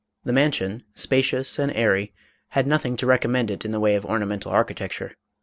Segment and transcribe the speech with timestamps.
[0.23, 2.11] The mansion, spacious and airy,
[2.57, 5.15] had nothing to recom mend it in the way of ornamental architecture.